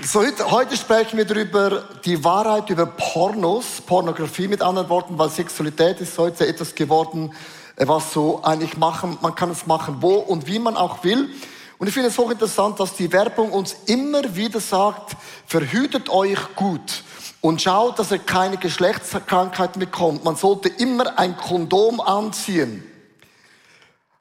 [0.00, 5.28] So, heute, heute sprechen wir darüber, die Wahrheit über Pornos, Pornografie mit anderen Worten, weil
[5.28, 7.34] Sexualität ist heute etwas geworden,
[7.76, 11.28] äh, was so eigentlich machen, man kann es machen, wo und wie man auch will.
[11.76, 15.14] Und ich finde es hochinteressant, dass die Werbung uns immer wieder sagt,
[15.46, 17.04] verhütet euch gut
[17.42, 20.24] und schaut, dass ihr keine Geschlechtskrankheiten bekommt.
[20.24, 22.82] Man sollte immer ein Kondom anziehen.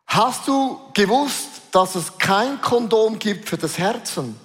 [0.05, 4.35] Hast du gewusst, dass es kein Kondom gibt für das Herzen?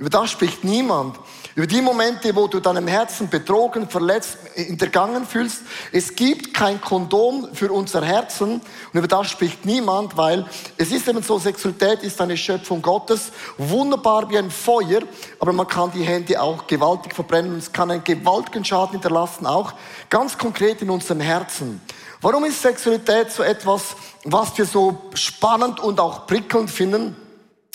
[0.00, 1.20] Über das spricht niemand.
[1.54, 5.60] Über die Momente, wo du deinem Herzen betrogen, verletzt, hintergangen fühlst.
[5.92, 8.62] Es gibt kein Kondom für unser Herzen.
[8.62, 10.46] Und über das spricht niemand, weil
[10.78, 13.30] es ist eben so, Sexualität ist eine Schöpfung Gottes.
[13.58, 15.02] Wunderbar wie ein Feuer.
[15.38, 17.58] Aber man kann die Hände auch gewaltig verbrennen.
[17.58, 19.74] Es kann einen gewaltigen Schaden hinterlassen, auch
[20.08, 21.82] ganz konkret in unserem Herzen.
[22.22, 27.14] Warum ist Sexualität so etwas, was wir so spannend und auch prickelnd finden?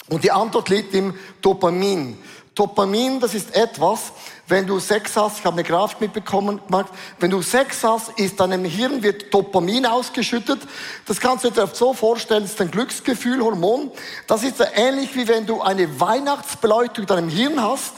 [0.09, 2.17] Und die Antwort liegt im Dopamin.
[2.53, 4.13] Dopamin, das ist etwas,
[4.47, 6.87] wenn du Sex hast, ich habe eine Grafik mitbekommen, gemacht,
[7.19, 10.59] wenn du Sex hast, ist deinem Hirn wird Dopamin ausgeschüttet.
[11.05, 13.91] Das kannst du dir so vorstellen, das ist ein Glücksgefühlhormon.
[14.27, 17.93] Das ist so ähnlich wie wenn du eine Weihnachtsbeleuchtung in deinem Hirn hast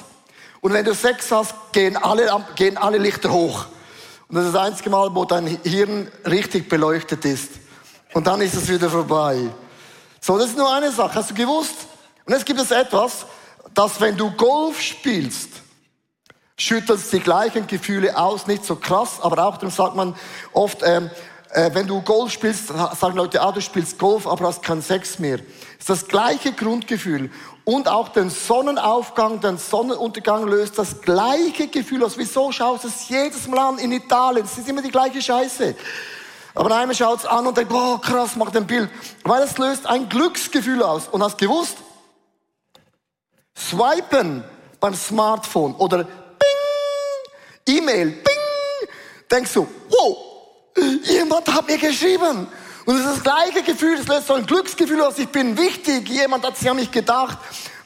[0.62, 3.66] und wenn du Sex hast, gehen alle, gehen alle Lichter hoch.
[4.28, 7.52] Und das ist das einzige Mal, wo dein Hirn richtig beleuchtet ist.
[8.14, 9.50] Und dann ist es wieder vorbei.
[10.20, 11.16] So, das ist nur eine Sache.
[11.16, 11.76] Hast du gewusst?
[12.28, 13.25] Und jetzt gibt es etwas,
[13.73, 15.50] dass wenn du Golf spielst,
[16.58, 20.14] schüttelst die gleichen Gefühle aus, nicht so krass, aber auch dann sagt man
[20.52, 21.09] oft, ähm,
[21.52, 25.20] äh, wenn du Golf spielst, sagen Leute, ah, du spielst Golf, aber hast keinen Sex
[25.20, 25.39] mehr.
[25.80, 27.31] ist das gleiche Grundgefühl.
[27.64, 32.17] Und auch den Sonnenaufgang, den Sonnenuntergang löst das gleiche Gefühl aus.
[32.17, 34.45] Wieso schaust du es jedes Mal an in Italien?
[34.45, 35.75] Es ist immer die gleiche Scheiße.
[36.55, 38.89] Aber einmal schaut es an und denkt, boah, krass, macht ein Bild.
[39.23, 41.08] Weil es löst ein Glücksgefühl aus.
[41.08, 41.78] Und hast gewusst,
[43.58, 44.44] Swipen
[44.80, 48.90] beim Smartphone oder Bing, E-Mail, Bing,
[49.32, 50.18] denkst du, wow,
[51.04, 52.48] jemand hat mir geschrieben.
[52.86, 56.08] Und es ist das gleiche Gefühl, es lässt so ein Glücksgefühl aus, ich bin wichtig,
[56.08, 57.38] jemand hat sich an mich gedacht.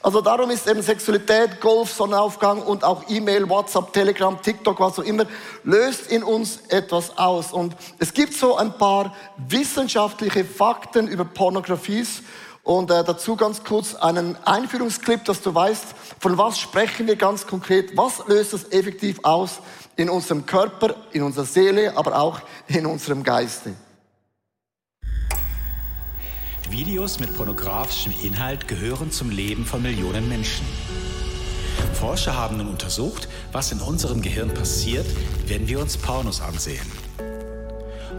[0.04, 5.04] Also darum ist eben Sexualität, Golf, Sonnenaufgang und auch E-Mail, WhatsApp, Telegram, TikTok, was auch
[5.04, 5.26] immer,
[5.64, 7.54] löst in uns etwas aus.
[7.54, 12.24] Und es gibt so ein paar wissenschaftliche Fakten über Pornografies
[12.64, 15.86] und äh, dazu ganz kurz einen Einführungsclip, dass du weißt,
[16.20, 19.60] von was sprechen wir ganz konkret, was löst es effektiv aus
[19.96, 23.74] in unserem Körper, in unserer Seele, aber auch in unserem Geiste.
[26.70, 30.66] Videos mit pornografischem Inhalt gehören zum Leben von Millionen Menschen.
[31.94, 35.06] Forscher haben nun untersucht, was in unserem Gehirn passiert,
[35.48, 36.90] wenn wir uns Pornos ansehen.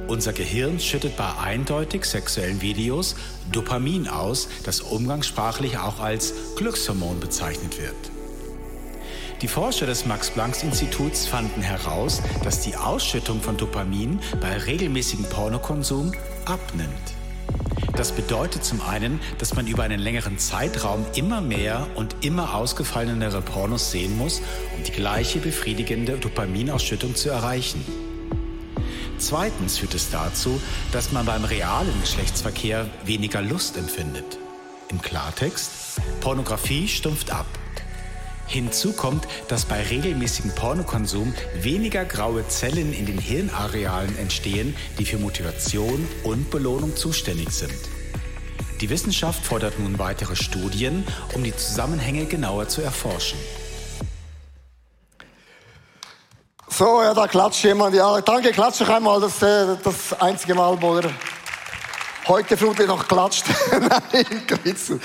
[0.08, 3.14] Unser Gehirn schüttet bei eindeutig sexuellen Videos
[3.50, 7.94] Dopamin aus, das umgangssprachlich auch als Glückshormon bezeichnet wird.
[9.40, 16.12] Die Forscher des Max-Planck-Instituts fanden heraus, dass die Ausschüttung von Dopamin bei regelmäßigem Pornokonsum
[16.44, 17.14] abnimmt.
[17.96, 23.42] Das bedeutet zum einen, dass man über einen längeren Zeitraum immer mehr und immer ausgefallenere
[23.42, 24.40] Pornos sehen muss,
[24.76, 27.84] um die gleiche befriedigende Dopaminausschüttung zu erreichen.
[29.22, 30.60] Zweitens führt es dazu,
[30.90, 34.36] dass man beim realen Geschlechtsverkehr weniger Lust empfindet.
[34.90, 35.70] Im Klartext,
[36.20, 37.46] Pornografie stumpft ab.
[38.48, 45.18] Hinzu kommt, dass bei regelmäßigem Pornokonsum weniger graue Zellen in den Hirnarealen entstehen, die für
[45.18, 47.78] Motivation und Belohnung zuständig sind.
[48.80, 53.38] Die Wissenschaft fordert nun weitere Studien, um die Zusammenhänge genauer zu erforschen.
[56.82, 57.94] So, ja, da klatscht jemand.
[57.94, 59.20] Ja, danke, klatsch doch einmal.
[59.20, 61.12] Das ist äh, das einzige Mal, wo er
[62.26, 63.44] heute vermutlich noch klatscht.
[63.70, 64.98] Nein, Gritzel.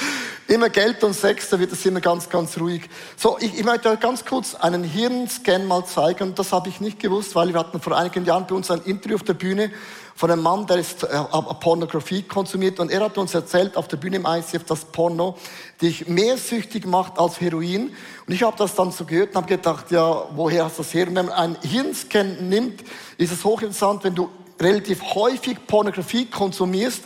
[0.47, 2.89] Immer Geld und Sex, da wird es immer ganz, ganz ruhig.
[3.15, 6.33] So, ich, ich möchte euch ganz kurz einen Hirnscan mal zeigen.
[6.33, 9.17] Das habe ich nicht gewusst, weil wir hatten vor einigen Jahren bei uns ein Interview
[9.17, 9.71] auf der Bühne
[10.17, 11.23] von einem Mann, der ist, äh,
[11.59, 15.37] Pornografie konsumiert und er hat uns erzählt auf der Bühne im ICF, dass Porno
[15.79, 17.95] dich mehr süchtig macht als Heroin.
[18.25, 20.91] Und ich habe das dann so gehört und habe gedacht, ja, woher hast du das
[20.95, 21.07] her?
[21.07, 22.83] Und wenn man einen Hirnscan nimmt,
[23.19, 24.27] ist es hochinteressant, wenn du
[24.59, 27.03] relativ häufig Pornografie konsumierst,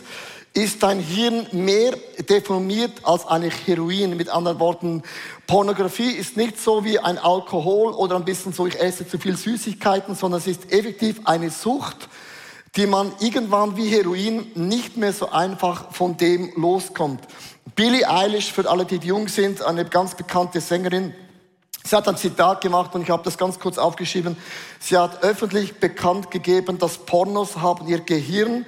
[0.54, 1.94] ist dein Hirn mehr
[2.30, 4.16] deformiert als eigentlich Heroin.
[4.16, 5.02] Mit anderen Worten,
[5.46, 9.36] Pornografie ist nicht so wie ein Alkohol oder ein bisschen so, ich esse zu viel
[9.36, 12.08] Süßigkeiten, sondern es ist effektiv eine Sucht,
[12.76, 17.20] die man irgendwann wie Heroin nicht mehr so einfach von dem loskommt.
[17.76, 21.14] Billie Eilish, für alle, die jung sind, eine ganz bekannte Sängerin,
[21.84, 24.36] Sie hat ein Zitat gemacht und ich habe das ganz kurz aufgeschrieben.
[24.78, 28.64] Sie hat öffentlich bekannt gegeben, dass Pornos haben ihr Gehirn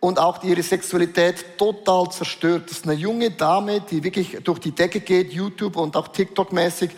[0.00, 2.64] und auch ihre Sexualität total zerstört.
[2.66, 6.90] Das ist eine junge Dame, die wirklich durch die Decke geht, YouTube und auch TikTok-mäßig.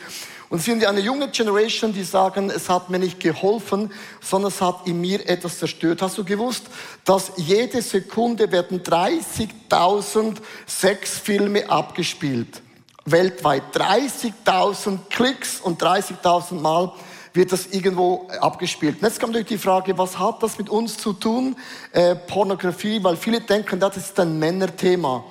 [0.50, 4.84] Und sind eine junge Generation, die sagen, es hat mir nicht geholfen, sondern es hat
[4.84, 6.02] in mir etwas zerstört.
[6.02, 6.64] Hast du gewusst,
[7.04, 12.62] dass jede Sekunde werden 30.000 Sexfilme abgespielt?
[13.04, 13.62] Weltweit.
[13.72, 16.92] 30.000 Klicks und 30.000 Mal
[17.32, 18.96] wird das irgendwo abgespielt.
[18.96, 21.54] Und jetzt kommt natürlich die Frage, was hat das mit uns zu tun,
[21.92, 23.02] äh, Pornografie?
[23.04, 25.24] Weil viele denken, das ist ein Männerthema.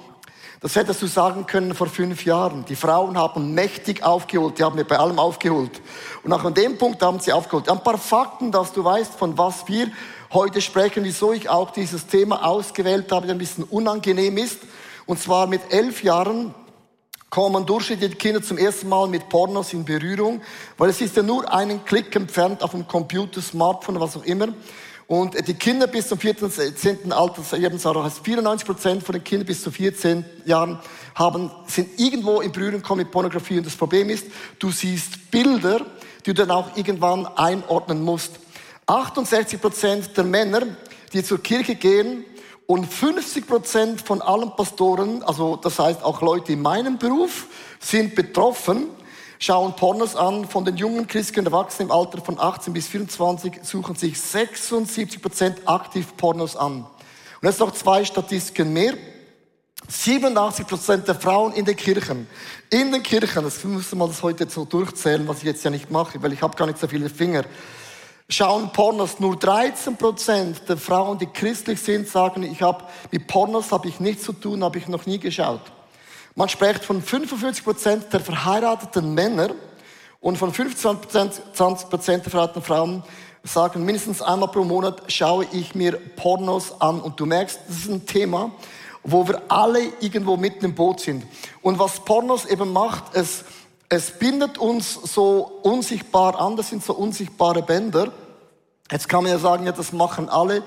[0.62, 2.66] Das hättest du sagen können vor fünf Jahren.
[2.66, 5.82] Die Frauen haben mächtig aufgeholt, die haben mir bei allem aufgeholt.
[6.24, 7.70] Und auch an dem Punkt haben sie aufgeholt.
[7.70, 9.90] Ein paar Fakten, dass du weißt, von was wir
[10.34, 14.60] heute sprechen, wieso ich auch dieses Thema ausgewählt habe, das ein bisschen unangenehm ist.
[15.06, 16.54] Und zwar mit elf Jahren
[17.30, 20.42] kommen durchschnittliche Kinder zum ersten Mal mit Pornos in Berührung,
[20.78, 24.50] weil es ist ja nur einen Klick entfernt auf dem Computer, Smartphone, was auch immer.
[25.10, 27.12] Und die Kinder bis zum 14.
[27.12, 30.78] Altersjahr, das heißt 94 Prozent von den Kindern bis zu 14 Jahren
[31.16, 33.58] haben, sind irgendwo in Berührung gekommen mit Pornografie.
[33.58, 34.28] Und das Problem ist,
[34.60, 35.80] du siehst Bilder,
[36.24, 38.34] die du dann auch irgendwann einordnen musst.
[38.86, 40.62] 68 Prozent der Männer,
[41.12, 42.24] die zur Kirche gehen,
[42.68, 47.48] und 50 Prozent von allen Pastoren, also das heißt auch Leute in meinem Beruf,
[47.80, 48.90] sind betroffen,
[49.40, 50.46] schauen Pornos an.
[50.46, 55.68] Von den jungen christlichen Erwachsenen im Alter von 18 bis 24 suchen sich 76 Prozent
[55.68, 56.86] aktiv Pornos an.
[57.42, 58.94] Und jetzt noch zwei Statistiken mehr.
[59.88, 62.28] 87 Prozent der Frauen in den Kirchen,
[62.70, 65.90] in den Kirchen, das müssen wir das heute so durchzählen, was ich jetzt ja nicht
[65.90, 67.44] mache, weil ich habe gar nicht so viele Finger
[68.30, 69.20] schauen Pornos.
[69.20, 74.00] Nur 13 Prozent der Frauen, die christlich sind, sagen, ich habe mit Pornos habe ich
[74.00, 75.62] nichts zu tun, habe ich noch nie geschaut.
[76.36, 79.52] Man spricht von 45 Prozent der verheirateten Männer
[80.20, 83.04] und von 25 Prozent der verheirateten Frauen
[83.44, 87.00] sagen, mindestens einmal pro Monat schaue ich mir Pornos an.
[87.02, 88.52] Und du merkst, das ist ein Thema,
[89.04, 91.26] wo wir alle irgendwo mitten im Boot sind.
[91.62, 93.46] Und was Pornos eben macht, es
[93.90, 98.12] es bindet uns so unsichtbar an, das sind so unsichtbare Bänder.
[98.92, 100.64] Jetzt kann man ja sagen, ja, das machen alle,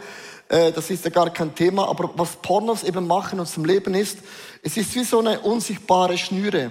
[0.53, 3.95] äh, das ist ja gar kein Thema, aber was Pornos eben machen in unserem Leben
[3.95, 4.19] ist,
[4.63, 6.71] es ist wie so eine unsichtbare Schnüre.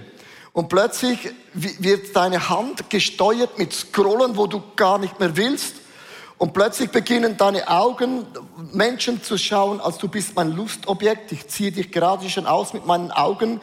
[0.53, 5.75] Und plötzlich wird deine Hand gesteuert mit Scrollen, wo du gar nicht mehr willst.
[6.37, 8.25] Und plötzlich beginnen deine Augen
[8.73, 11.31] Menschen zu schauen, als du bist mein Lustobjekt.
[11.31, 13.61] Ich ziehe dich gerade schon aus mit meinen Augen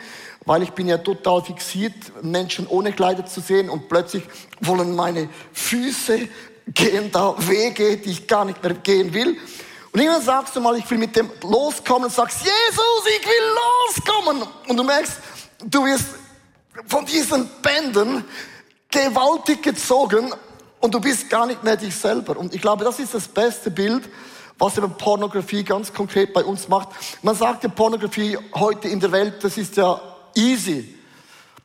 [0.48, 4.22] weil ich bin ja total fixiert, Menschen ohne Kleider zu sehen und plötzlich
[4.62, 6.20] wollen meine Füße
[6.68, 9.36] gehen da Wege, die ich gar nicht mehr gehen will.
[9.92, 14.14] Und irgendwann sagst du mal, ich will mit dem loskommen und sagst, Jesus, ich will
[14.14, 14.48] loskommen.
[14.68, 15.14] Und du merkst,
[15.64, 16.06] du wirst
[16.86, 18.24] von diesen Bänden
[18.90, 20.32] gewaltig gezogen
[20.80, 22.36] und du bist gar nicht mehr dich selber.
[22.36, 24.08] Und ich glaube, das ist das beste Bild,
[24.58, 26.88] was eben Pornografie ganz konkret bei uns macht.
[27.22, 30.00] Man sagt ja Pornografie heute in der Welt, das ist ja
[30.34, 30.94] easy.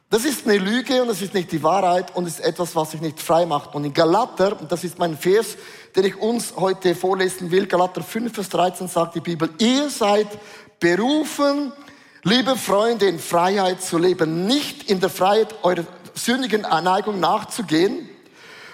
[0.09, 3.01] Das ist eine Lüge und das ist nicht die Wahrheit und ist etwas, was sich
[3.01, 3.73] nicht frei macht.
[3.73, 5.57] Und in Galater, und das ist mein Vers,
[5.95, 10.27] den ich uns heute vorlesen will, Galater 5, Vers 13 sagt die Bibel, ihr seid
[10.79, 11.71] berufen,
[12.23, 15.85] liebe Freunde, in Freiheit zu leben, nicht in der Freiheit eurer
[16.15, 18.09] sündigen Neigung nachzugehen,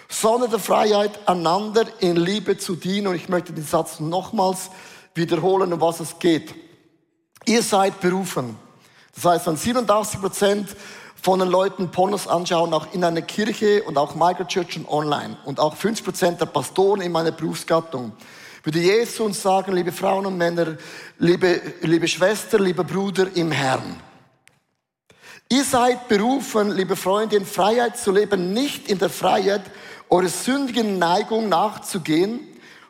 [0.07, 3.07] sondern der Freiheit, einander in Liebe zu dienen.
[3.07, 4.69] Und ich möchte den Satz nochmals
[5.13, 6.55] wiederholen, um was es geht.
[7.45, 8.57] Ihr seid berufen.
[9.13, 10.75] Das heißt, wenn 87 Prozent
[11.21, 15.59] von den Leuten Pornos anschauen, auch in einer Kirche und auch Microchurch und online und
[15.59, 18.13] auch 50 Prozent der Pastoren in meiner Berufsgattung,
[18.63, 20.77] würde Jesus uns sagen, liebe Frauen und Männer,
[21.17, 24.01] liebe, liebe Schwester, lieber Bruder im Herrn.
[25.51, 29.63] Ihr seid berufen, liebe Freunde, in Freiheit zu leben, nicht in der Freiheit,
[30.09, 32.39] eure sündigen Neigung nachzugehen,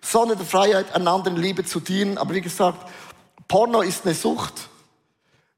[0.01, 2.17] sondern der Freiheit, einander in Liebe zu dienen.
[2.17, 2.89] Aber wie gesagt,
[3.47, 4.68] Porno ist eine Sucht.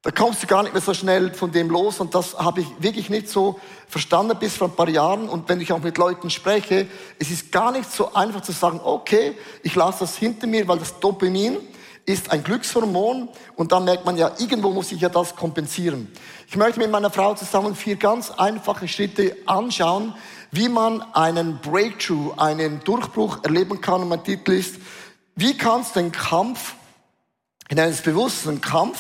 [0.04, 2.68] Da kommst du gar nicht mehr so schnell von dem los und das habe ich
[2.80, 6.32] wirklich nicht so verstanden bis vor ein paar Jahren und wenn ich auch mit Leuten
[6.32, 6.88] spreche,
[7.20, 10.80] es ist gar nicht so einfach zu sagen, okay, ich lasse das hinter mir, weil
[10.80, 11.58] das Dopamin
[12.08, 16.12] ist ein Glückshormon und dann merkt man ja, irgendwo muss ich ja das kompensieren.
[16.48, 20.16] Ich möchte mit meiner Frau zusammen vier ganz einfache Schritte anschauen,
[20.50, 24.78] wie man einen Breakthrough, einen Durchbruch erleben kann und mein Titel ist,
[25.36, 26.74] wie kannst du den Kampf,
[27.70, 28.98] in einem bewussten Kampf,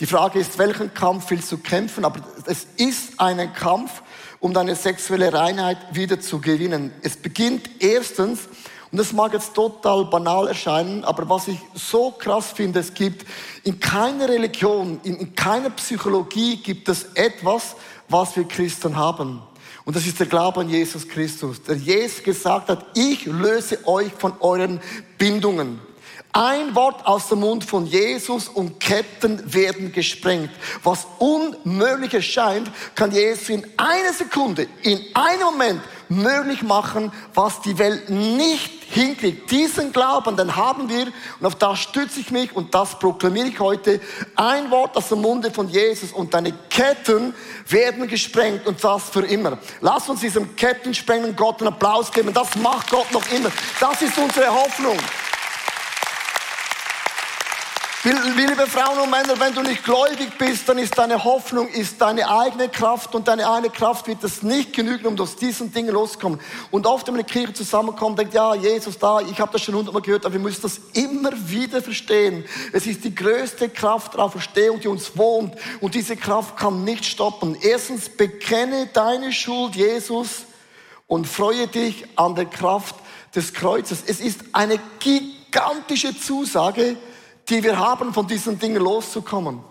[0.00, 2.04] die Frage ist, welchen Kampf willst du kämpfen?
[2.04, 4.02] Aber es ist ein Kampf,
[4.38, 6.92] um deine sexuelle Reinheit wieder zu gewinnen.
[7.02, 8.48] Es beginnt erstens,
[8.90, 13.26] und das mag jetzt total banal erscheinen, aber was ich so krass finde, es gibt
[13.64, 17.74] in keiner Religion, in, in keiner Psychologie gibt es etwas,
[18.08, 19.42] was wir Christen haben.
[19.84, 21.62] Und das ist der Glaube an Jesus Christus.
[21.62, 24.80] Der Jesus gesagt hat, ich löse euch von euren
[25.18, 25.80] Bindungen.
[26.32, 30.50] Ein Wort aus dem Mund von Jesus und Ketten werden gesprengt.
[30.82, 37.78] Was unmöglich erscheint, kann Jesus in einer Sekunde, in einem Moment möglich machen, was die
[37.78, 39.50] Welt nicht hinkriegt.
[39.50, 41.06] Diesen Glauben, den haben wir
[41.40, 44.00] und auf das stütze ich mich und das proklamiere ich heute.
[44.36, 47.34] Ein Wort aus dem Munde von Jesus und deine Ketten
[47.68, 49.58] werden gesprengt und das für immer.
[49.80, 52.32] Lass uns diesem Kettensprengen Gott einen Applaus geben.
[52.32, 53.50] Das macht Gott noch immer.
[53.80, 54.96] Das ist unsere Hoffnung.
[58.08, 62.26] Liebe Frauen und Männer, wenn du nicht gläubig bist, dann ist deine Hoffnung, ist deine
[62.26, 66.40] eigene Kraft und deine eigene Kraft wird es nicht genügen, um aus diesen Dingen loszukommen.
[66.70, 70.00] Und oft, wenn eine Kirche zusammenkommt, denkt, ja, Jesus da, ich habe das schon hundertmal
[70.00, 72.46] gehört, aber wir müssen das immer wieder verstehen.
[72.72, 77.04] Es ist die größte Kraft der Auferstehung, die uns wohnt und diese Kraft kann nicht
[77.04, 77.58] stoppen.
[77.60, 80.46] Erstens, bekenne deine Schuld, Jesus,
[81.08, 82.94] und freue dich an der Kraft
[83.34, 84.02] des Kreuzes.
[84.06, 86.96] Es ist eine gigantische Zusage,
[87.48, 89.62] die wir haben, von diesen Dingen loszukommen.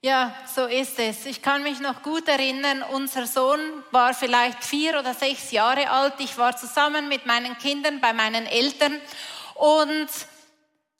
[0.00, 1.24] Ja, so ist es.
[1.24, 3.58] Ich kann mich noch gut erinnern, unser Sohn
[3.90, 6.14] war vielleicht vier oder sechs Jahre alt.
[6.18, 9.00] Ich war zusammen mit meinen Kindern bei meinen Eltern
[9.54, 10.08] und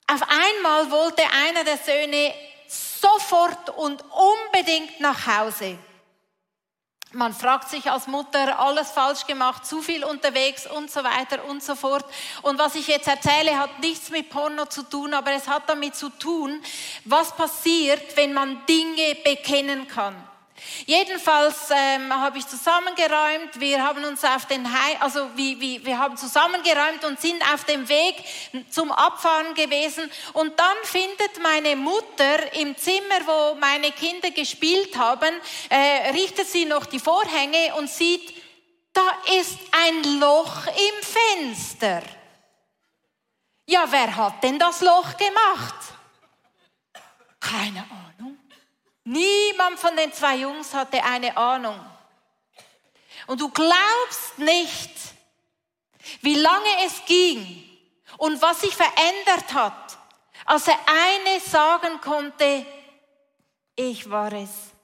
[0.07, 2.33] auf einmal wollte einer der Söhne
[2.67, 5.77] sofort und unbedingt nach Hause.
[7.15, 11.63] Man fragt sich als Mutter, alles falsch gemacht, zu viel unterwegs und so weiter und
[11.63, 12.03] so fort.
[12.41, 15.95] Und was ich jetzt erzähle, hat nichts mit Porno zu tun, aber es hat damit
[15.95, 16.61] zu tun,
[17.05, 20.13] was passiert, wenn man Dinge bekennen kann.
[20.85, 23.59] Jedenfalls ähm, habe ich zusammengeräumt.
[23.59, 27.65] Wir haben uns auf den He also wie, wie, wir haben zusammengeräumt und sind auf
[27.65, 28.23] dem Weg
[28.69, 30.09] zum Abfahren gewesen.
[30.33, 35.33] Und dann findet meine Mutter im Zimmer, wo meine Kinder gespielt haben,
[35.69, 38.33] äh, richtet sie noch die Vorhänge und sieht,
[38.93, 39.09] da
[39.39, 42.01] ist ein Loch im Fenster.
[43.67, 45.75] Ja, wer hat denn das Loch gemacht?
[47.41, 48.04] Keine Ahnung.
[49.05, 51.79] Niemand von den zwei Jungs hatte eine Ahnung.
[53.27, 54.91] Und du glaubst nicht,
[56.21, 57.63] wie lange es ging
[58.17, 59.97] und was sich verändert hat,
[60.45, 62.65] als er eine sagen konnte,
[63.75, 64.74] ich war es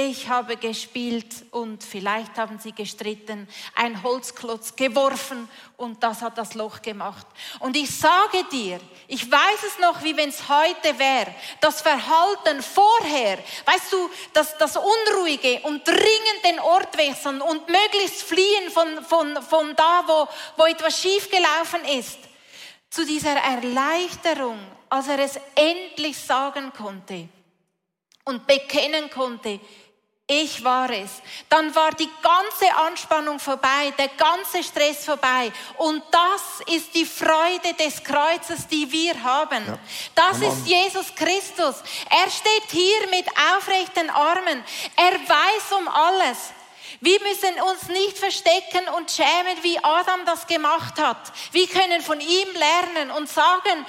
[0.00, 6.54] ich habe gespielt und vielleicht haben sie gestritten, ein Holzklotz geworfen und das hat das
[6.54, 7.26] Loch gemacht.
[7.58, 8.78] Und ich sage dir,
[9.08, 14.56] ich weiß es noch, wie wenn es heute wäre, das Verhalten vorher, weißt du, das,
[14.58, 20.28] das Unruhige und dringend den Ort wechseln und möglichst fliehen von, von, von da, wo,
[20.56, 22.18] wo etwas schiefgelaufen ist,
[22.88, 27.28] zu dieser Erleichterung, als er es endlich sagen konnte
[28.24, 29.58] und bekennen konnte,
[30.30, 31.22] ich war es.
[31.48, 35.50] Dann war die ganze Anspannung vorbei, der ganze Stress vorbei.
[35.78, 39.64] Und das ist die Freude des Kreuzes, die wir haben.
[39.66, 39.78] Ja.
[40.14, 41.76] Das ist Jesus Christus.
[42.10, 44.62] Er steht hier mit aufrechten Armen.
[44.96, 46.52] Er weiß um alles.
[47.00, 51.32] Wir müssen uns nicht verstecken und schämen, wie Adam das gemacht hat.
[51.52, 53.86] Wir können von ihm lernen und sagen,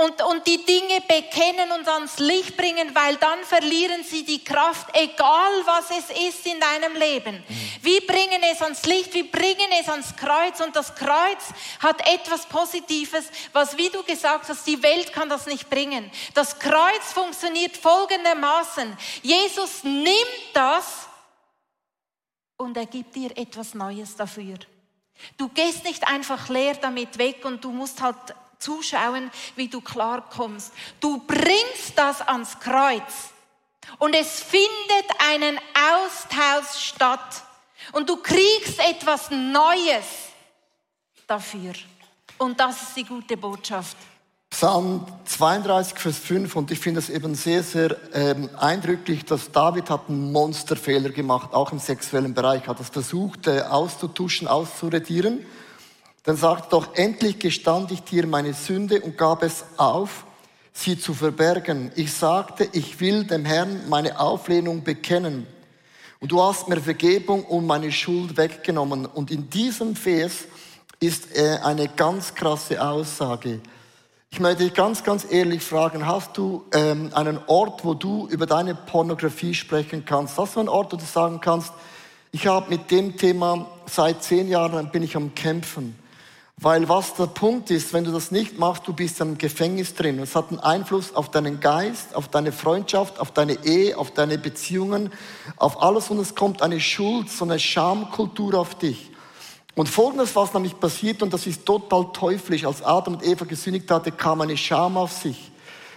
[0.00, 4.88] und, und die Dinge bekennen und ans Licht bringen, weil dann verlieren sie die Kraft,
[4.94, 7.44] egal was es ist in deinem Leben.
[7.46, 7.70] Mhm.
[7.82, 12.46] Wir bringen es ans Licht, wir bringen es ans Kreuz und das Kreuz hat etwas
[12.46, 16.10] Positives, was, wie du gesagt hast, die Welt kann das nicht bringen.
[16.32, 18.96] Das Kreuz funktioniert folgendermaßen.
[19.22, 21.08] Jesus nimmt das
[22.56, 24.56] und er gibt dir etwas Neues dafür.
[25.36, 28.16] Du gehst nicht einfach leer damit weg und du musst halt
[28.60, 30.72] zuschauen, wie du klarkommst.
[31.00, 33.30] Du bringst das ans Kreuz
[33.98, 34.70] und es findet
[35.30, 37.42] einen Austausch statt
[37.92, 40.06] und du kriegst etwas Neues
[41.26, 41.72] dafür.
[42.38, 43.96] Und das ist die gute Botschaft.
[44.50, 49.88] Psalm 32, Vers 5, und ich finde es eben sehr, sehr ähm, eindrücklich, dass David
[49.88, 55.46] hat einen Monsterfehler gemacht, auch im sexuellen Bereich, hat das versucht äh, auszutuschen, auszuredieren.
[56.24, 60.24] Dann sagt doch, endlich gestand ich dir meine Sünde und gab es auf,
[60.72, 61.90] sie zu verbergen.
[61.96, 65.46] Ich sagte, ich will dem Herrn meine Auflehnung bekennen.
[66.20, 69.06] Und du hast mir Vergebung und meine Schuld weggenommen.
[69.06, 70.44] Und in diesem Vers
[71.00, 73.60] ist äh, eine ganz krasse Aussage.
[74.30, 78.46] Ich möchte dich ganz, ganz ehrlich fragen, hast du ähm, einen Ort, wo du über
[78.46, 80.38] deine Pornografie sprechen kannst?
[80.38, 81.72] Hast du einen Ort, wo du sagen kannst,
[82.30, 85.99] ich habe mit dem Thema seit zehn Jahren bin ich am Kämpfen.
[86.62, 90.18] Weil was der Punkt ist, wenn du das nicht machst, du bist im Gefängnis drin.
[90.18, 94.36] Es hat einen Einfluss auf deinen Geist, auf deine Freundschaft, auf deine Ehe, auf deine
[94.36, 95.10] Beziehungen,
[95.56, 99.10] auf alles und es kommt eine Schuld, so eine Schamkultur auf dich.
[99.74, 103.90] Und folgendes, was nämlich passiert, und das ist total teuflisch, als Adam und Eva gesündigt
[103.90, 105.50] hatte, kam eine Scham auf sich.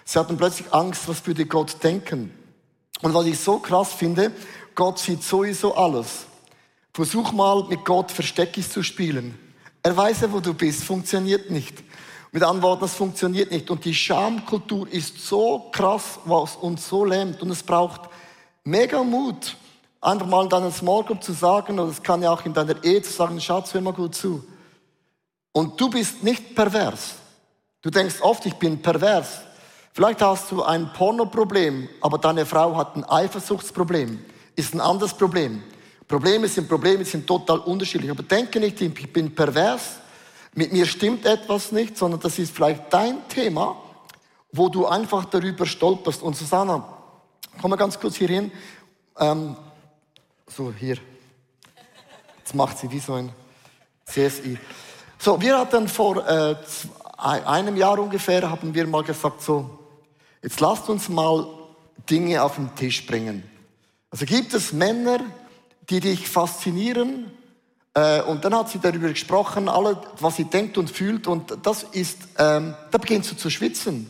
[0.05, 2.33] Sie hatten plötzlich Angst, was würde Gott denken.
[3.01, 4.31] Und was ich so krass finde,
[4.75, 6.25] Gott sieht sowieso alles.
[6.93, 9.37] Versuch mal mit Gott Versteckis zu spielen.
[9.83, 11.83] Er weiß ja, wo du bist, funktioniert nicht.
[12.31, 13.69] Mit anderen Worten, das funktioniert nicht.
[13.69, 17.41] Und die Schamkultur ist so krass, was uns so lähmt.
[17.41, 18.09] Und es braucht
[18.63, 19.57] mega Mut,
[19.99, 23.01] einfach mal in deiner Small zu sagen, oder es kann ja auch in deiner Ehe
[23.01, 24.43] zu sagen, Schatz, hör mal gut zu.
[25.51, 27.15] Und du bist nicht pervers.
[27.81, 29.41] Du denkst oft, ich bin pervers.
[29.91, 34.23] Vielleicht hast du ein Pornoproblem, aber deine Frau hat ein Eifersuchtsproblem.
[34.55, 35.61] Ist ein anderes Problem.
[36.07, 38.11] Probleme sind Probleme, sind total unterschiedlich.
[38.11, 39.97] Aber denke nicht, ich bin pervers,
[40.55, 43.75] mit mir stimmt etwas nicht, sondern das ist vielleicht dein Thema,
[44.51, 46.21] wo du einfach darüber stolperst.
[46.21, 46.87] Und Susanna,
[47.59, 48.51] komm mal ganz kurz hier hin.
[49.17, 49.55] Ähm,
[50.47, 50.97] so, hier.
[52.37, 53.31] Jetzt macht sie wie so ein
[54.05, 54.59] CSI.
[55.17, 56.55] So, wir hatten vor äh,
[57.17, 59.79] einem Jahr ungefähr, haben wir mal gesagt, so,
[60.41, 61.47] jetzt lasst uns mal
[62.09, 63.43] Dinge auf den Tisch bringen.
[64.11, 65.21] Also gibt es Männer,
[65.89, 67.31] die dich faszinieren,
[67.95, 71.27] äh, und dann hat sie darüber gesprochen, alle, was sie denkt und fühlt.
[71.27, 74.09] Und das ist, ähm, da beginnst du zu schwitzen.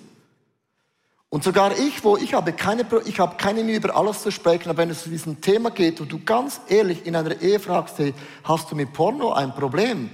[1.30, 4.70] Und sogar ich, wo ich habe keine, ich habe keine Mühe über alles zu sprechen,
[4.70, 7.98] aber wenn es zu diesem Thema geht und du ganz ehrlich in einer Ehe fragst,
[7.98, 8.14] hey,
[8.44, 10.12] hast du mit Porno ein Problem?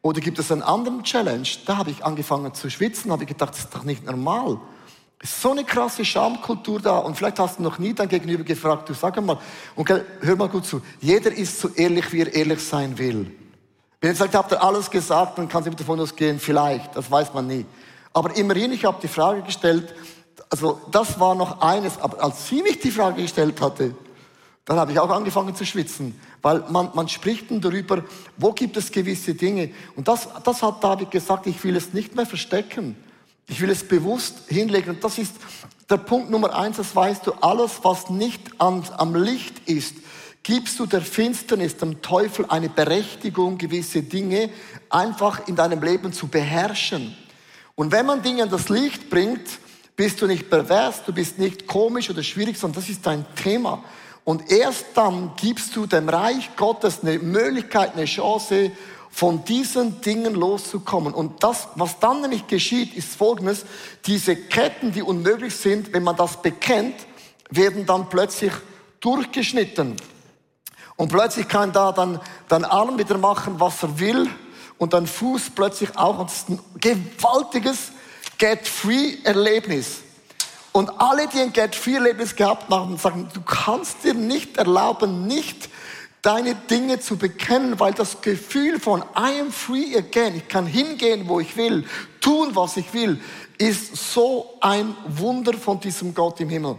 [0.00, 1.46] Oder gibt es einen anderen Challenge?
[1.66, 4.58] Da habe ich angefangen zu schwitzen, habe ich gedacht, das ist doch nicht normal.
[5.24, 8.94] So eine krasse Schamkultur da und vielleicht hast du noch nie dein Gegenüber gefragt, du
[8.94, 9.38] sag mal,
[9.76, 13.30] und hör mal gut zu, jeder ist so ehrlich, wie er ehrlich sein will.
[14.00, 17.32] Wenn ihr sagt, habt ihr alles gesagt, dann kann sie davon ausgehen, vielleicht, das weiß
[17.34, 17.64] man nie.
[18.12, 19.94] Aber immerhin, ich habe die Frage gestellt,
[20.50, 23.94] also das war noch eines, aber als sie mich die Frage gestellt hatte,
[24.64, 28.02] dann habe ich auch angefangen zu schwitzen, weil man, man spricht dann darüber,
[28.36, 29.70] wo gibt es gewisse Dinge.
[29.96, 32.96] Und das, das hat David gesagt, ich will es nicht mehr verstecken.
[33.48, 34.90] Ich will es bewusst hinlegen.
[34.90, 35.34] Und das ist
[35.90, 39.96] der Punkt Nummer eins, das weißt du, alles, was nicht an, am Licht ist,
[40.42, 44.50] gibst du der Finsternis, dem Teufel eine Berechtigung, gewisse Dinge
[44.90, 47.16] einfach in deinem Leben zu beherrschen.
[47.74, 49.46] Und wenn man Dinge an das Licht bringt,
[49.96, 53.84] bist du nicht pervers, du bist nicht komisch oder schwierig, sondern das ist dein Thema.
[54.24, 58.70] Und erst dann gibst du dem Reich Gottes eine Möglichkeit, eine Chance,
[59.14, 61.12] von diesen Dingen loszukommen.
[61.12, 63.66] Und das, was dann nämlich geschieht, ist Folgendes.
[64.06, 66.96] Diese Ketten, die unmöglich sind, wenn man das bekennt,
[67.50, 68.52] werden dann plötzlich
[69.00, 69.96] durchgeschnitten.
[70.96, 74.30] Und plötzlich kann da dann dein Arm wieder machen, was er will.
[74.78, 76.18] Und dein Fuß plötzlich auch.
[76.18, 77.92] Und das ist ein gewaltiges
[78.38, 80.00] Get-Free-Erlebnis.
[80.72, 85.68] Und alle, die ein Get-Free-Erlebnis gehabt haben, sagen, du kannst dir nicht erlauben, nicht
[86.22, 91.28] deine Dinge zu bekennen, weil das Gefühl von I am free again, ich kann hingehen,
[91.28, 91.84] wo ich will,
[92.20, 93.20] tun, was ich will,
[93.58, 96.76] ist so ein Wunder von diesem Gott im Himmel.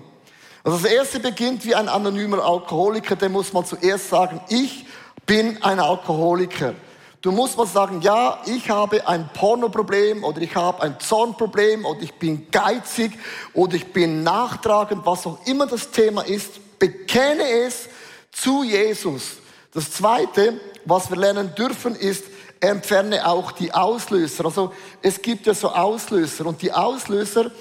[0.64, 4.86] Also das erste beginnt wie ein anonymer Alkoholiker, der muss mal zuerst sagen, ich
[5.26, 6.74] bin ein Alkoholiker.
[7.22, 12.02] Du musst mal sagen, ja, ich habe ein Pornoproblem oder ich habe ein Zornproblem oder
[12.02, 13.14] ich bin geizig
[13.54, 16.80] oder ich bin nachtragend, was auch immer das Thema ist.
[16.80, 17.88] Bekenne es
[18.34, 19.38] zu Jesus.
[19.74, 22.26] Das Zweite, was wir lernen dürfen, ist,
[22.60, 24.46] entferne auch die Auslöser.
[24.46, 27.52] Also es gibt ja so Auslöser und die Auslöser,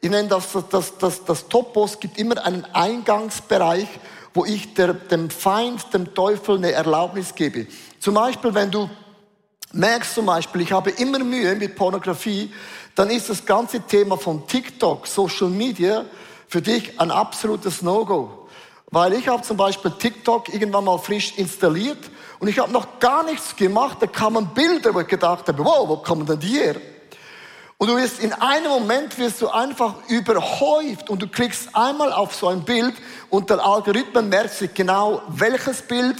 [0.00, 3.88] ich nenne das, das, das, das Topos, gibt immer einen Eingangsbereich,
[4.34, 7.66] wo ich der, dem Feind, dem Teufel eine Erlaubnis gebe.
[7.98, 8.88] Zum Beispiel, wenn du
[9.72, 12.52] merkst zum Beispiel, ich habe immer Mühe mit Pornografie,
[12.94, 16.04] dann ist das ganze Thema von TikTok, Social Media
[16.48, 18.39] für dich ein absolutes No-Go.
[18.90, 23.22] Weil ich habe zum Beispiel TikTok irgendwann mal frisch installiert und ich habe noch gar
[23.22, 23.98] nichts gemacht.
[24.00, 26.76] Da kamen Bilder, wo ich gedacht habe, wow, wo kommen denn die her?
[27.78, 32.34] Und du wirst in einem Moment wirst du einfach überhäuft und du klickst einmal auf
[32.34, 32.94] so ein Bild
[33.30, 36.16] und der Algorithmus merkt sich genau, welches Bild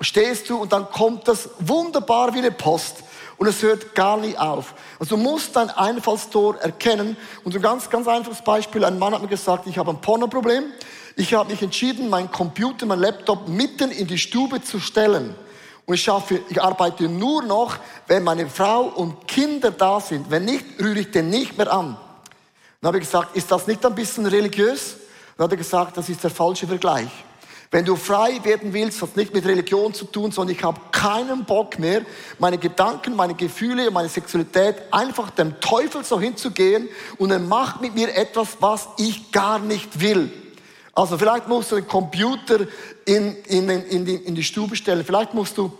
[0.00, 3.02] stehst du und dann kommt das wunderbar wie eine Post
[3.36, 4.74] und es hört gar nie auf.
[4.98, 9.20] Also du musst dein Einfallstor erkennen und ein ganz, ganz einfaches Beispiel, ein Mann hat
[9.20, 10.64] mir gesagt, ich habe ein Pornoproblem,
[11.16, 15.34] ich habe mich entschieden, meinen Computer, meinen Laptop mitten in die Stube zu stellen.
[15.84, 20.30] Und ich schaffe, ich arbeite nur noch, wenn meine Frau und Kinder da sind.
[20.30, 21.96] Wenn nicht, rühre ich den nicht mehr an.
[22.80, 24.96] Dann habe ich gesagt, ist das nicht ein bisschen religiös?
[25.36, 27.10] Dann hat er gesagt, das ist der falsche Vergleich.
[27.70, 31.46] Wenn du frei werden willst, hat nicht mit Religion zu tun, sondern ich habe keinen
[31.46, 32.02] Bock mehr,
[32.38, 37.94] meine Gedanken, meine Gefühle, meine Sexualität einfach dem Teufel so hinzugehen und er macht mit
[37.94, 40.30] mir etwas, was ich gar nicht will.
[40.94, 42.60] Also vielleicht musst du den Computer
[43.04, 45.72] in, in, in, die, in die Stube stellen, vielleicht musst du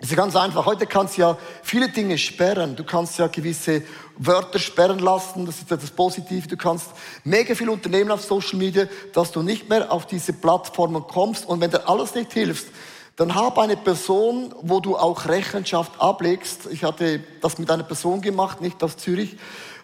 [0.00, 0.64] ist ganz einfach.
[0.64, 2.74] Heute kannst du ja viele Dinge sperren.
[2.74, 3.82] Du kannst ja gewisse
[4.16, 5.44] Wörter sperren lassen.
[5.44, 6.48] Das ist ja das Positive.
[6.48, 6.86] Du kannst
[7.22, 11.46] mega viel unternehmen auf Social Media, dass du nicht mehr auf diese Plattformen kommst.
[11.46, 12.68] Und wenn dir alles nicht hilft,
[13.16, 16.68] dann hab eine Person, wo du auch Rechenschaft ablegst.
[16.70, 19.36] Ich hatte das mit einer Person gemacht, nicht aus Zürich.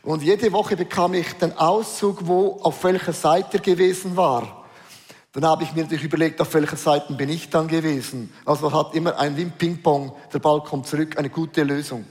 [0.06, 4.64] Und jede Woche bekam ich den Auszug, wo auf welcher Seite gewesen war.
[5.32, 8.32] Dann habe ich mir natürlich überlegt, auf welcher Seite bin ich dann gewesen.
[8.44, 12.06] Also hat immer ein Wim Ping-Pong, der Ball kommt zurück, eine gute Lösung.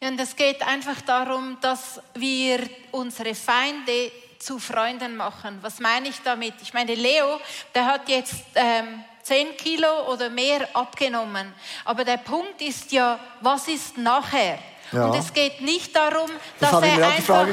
[0.00, 5.60] Ja, und es geht einfach darum, dass wir unsere Feinde zu Freunden machen.
[5.62, 6.54] Was meine ich damit?
[6.60, 7.38] Ich meine, Leo,
[7.72, 11.54] der hat jetzt ähm, 10 Kilo oder mehr abgenommen.
[11.84, 14.58] Aber der Punkt ist ja, was ist nachher?
[14.92, 15.06] Ja.
[15.06, 17.46] Und es geht nicht darum, das dass er einfach.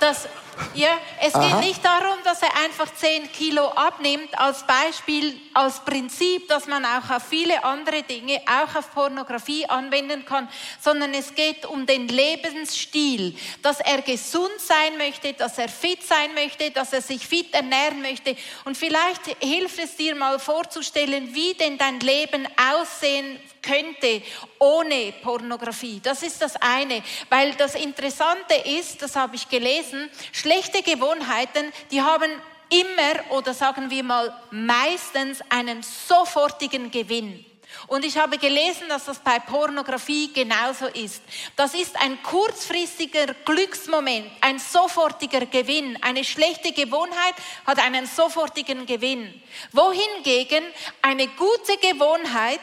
[0.00, 0.28] Dass,
[0.74, 1.48] ja, es Aha.
[1.48, 6.84] geht nicht darum, dass er einfach 10 Kilo abnimmt, als Beispiel, als Prinzip, dass man
[6.84, 10.48] auch auf viele andere Dinge, auch auf Pornografie anwenden kann,
[10.80, 16.34] sondern es geht um den Lebensstil, dass er gesund sein möchte, dass er fit sein
[16.34, 18.36] möchte, dass er sich fit ernähren möchte.
[18.64, 24.22] Und vielleicht hilft es dir mal vorzustellen, wie denn dein Leben aussehen könnte
[24.58, 26.00] ohne Pornografie.
[26.02, 32.02] Das ist das eine, weil das Interessante ist, das habe ich gelesen, schlechte Gewohnheiten, die
[32.02, 32.30] haben
[32.68, 37.44] immer oder sagen wir mal meistens einen sofortigen Gewinn.
[37.86, 41.22] Und ich habe gelesen, dass das bei Pornografie genauso ist.
[41.56, 45.98] Das ist ein kurzfristiger Glücksmoment, ein sofortiger Gewinn.
[46.02, 47.34] Eine schlechte Gewohnheit
[47.66, 49.42] hat einen sofortigen Gewinn.
[49.72, 50.64] Wohingegen
[51.02, 52.60] eine gute Gewohnheit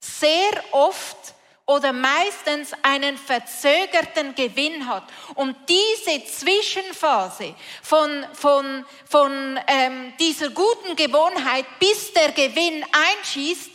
[0.00, 1.16] sehr oft
[1.66, 5.04] oder meistens einen verzögerten Gewinn hat.
[5.34, 13.72] Und diese Zwischenphase von, von, von ähm, dieser guten Gewohnheit, bis der Gewinn einschießt,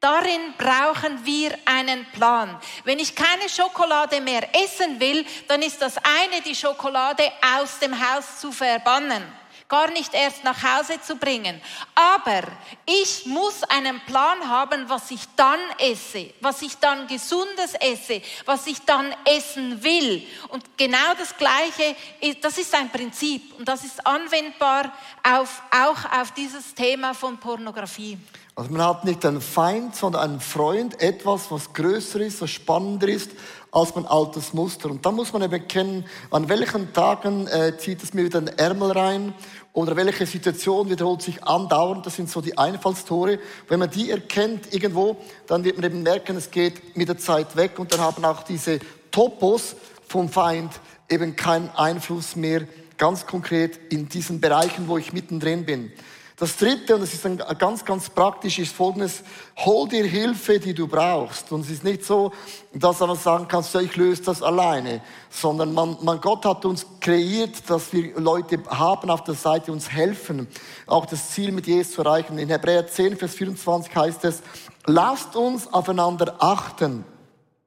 [0.00, 2.60] Darin brauchen wir einen Plan.
[2.84, 7.22] Wenn ich keine Schokolade mehr essen will, dann ist das eine, die Schokolade
[7.56, 9.22] aus dem Haus zu verbannen
[9.68, 11.60] gar nicht erst nach Hause zu bringen.
[11.94, 12.42] Aber
[12.86, 18.66] ich muss einen Plan haben, was ich dann esse, was ich dann gesundes esse, was
[18.66, 20.26] ich dann essen will.
[20.48, 21.96] Und genau das Gleiche,
[22.40, 28.18] das ist ein Prinzip und das ist anwendbar auf, auch auf dieses Thema von Pornografie.
[28.56, 33.08] Also man hat nicht einen Feind, sondern einen Freund, etwas, was größer ist, was spannender
[33.08, 33.32] ist
[33.74, 34.90] als mein altes Muster.
[34.90, 38.56] Und da muss man eben erkennen, an welchen Tagen äh, zieht es mir wieder den
[38.56, 39.34] Ärmel rein
[39.72, 42.06] oder welche Situation wiederholt sich andauernd.
[42.06, 43.38] Das sind so die Einfallstore.
[43.68, 47.56] Wenn man die erkennt irgendwo, dann wird man eben merken, es geht mit der Zeit
[47.56, 48.78] weg und dann haben auch diese
[49.10, 49.74] Topos
[50.06, 50.72] vom Feind
[51.08, 52.62] eben keinen Einfluss mehr
[52.96, 55.92] ganz konkret in diesen Bereichen, wo ich mittendrin bin.
[56.36, 59.22] Das dritte, und das ist dann ganz, ganz praktisch, ist folgendes.
[59.58, 61.52] Hol dir Hilfe, die du brauchst.
[61.52, 62.32] Und es ist nicht so,
[62.72, 65.00] dass man sagen kannst, ja, ich löse das alleine.
[65.30, 69.92] Sondern man, man, Gott hat uns kreiert, dass wir Leute haben auf der Seite, uns
[69.92, 70.48] helfen,
[70.88, 72.36] auch das Ziel mit Jesus zu erreichen.
[72.38, 74.42] In Hebräer 10, Vers 24 heißt es,
[74.86, 77.04] lasst uns aufeinander achten.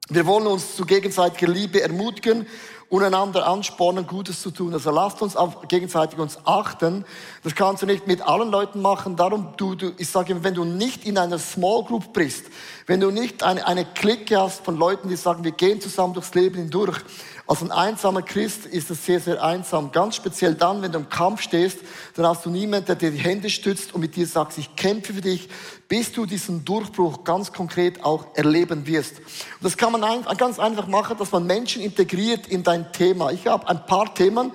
[0.09, 2.45] Wir wollen uns zu gegenseitiger Liebe ermutigen
[2.89, 4.73] und einander anspornen, Gutes zu tun.
[4.73, 7.03] Also lasst uns auf gegenseitig uns achten.
[7.43, 9.15] Das kannst du nicht mit allen Leuten machen.
[9.17, 12.45] Darum, du, du, ich sage, wenn du nicht in einer Small Group bist,
[12.85, 16.33] wenn du nicht eine, eine Clique hast von Leuten, die sagen, wir gehen zusammen durchs
[16.33, 16.99] Leben hindurch,
[17.47, 19.93] als ein einsamer Christ ist es sehr, sehr einsam.
[19.93, 21.79] Ganz speziell dann, wenn du im Kampf stehst,
[22.15, 25.13] dann hast du niemanden, der dir die Hände stützt und mit dir sagt, ich kämpfe
[25.13, 25.47] für dich,
[25.87, 29.19] bis du diesen Durchbruch ganz konkret auch erleben wirst.
[29.19, 33.31] Und das kann man ganz einfach machen, dass man Menschen integriert in dein Thema.
[33.31, 34.51] Ich habe ein paar Themen,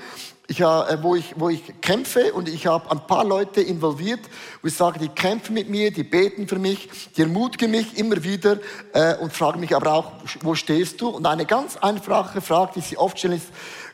[0.48, 4.20] ich, äh, wo, ich, wo ich kämpfe und ich habe ein paar Leute involviert,
[4.60, 8.22] wo ich sage, die kämpfen mit mir, die beten für mich, die ermutigen mich immer
[8.22, 8.58] wieder
[8.92, 11.08] äh, und fragen mich aber auch, wo stehst du?
[11.08, 13.48] Und eine ganz einfache Frage, die sie oft stellen, ist,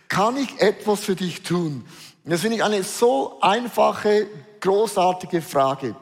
[0.08, 1.84] kann ich etwas für dich tun?
[2.24, 4.26] Das finde ich eine so einfache,
[4.60, 5.94] großartige Frage.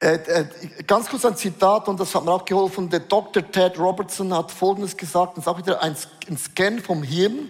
[0.00, 0.46] Äh, äh,
[0.86, 2.90] ganz kurz ein Zitat, und das hat mir auch geholfen.
[2.90, 3.50] Der Dr.
[3.50, 7.48] Ted Robertson hat Folgendes gesagt, das ist auch wieder ein, Scan vom Hirn.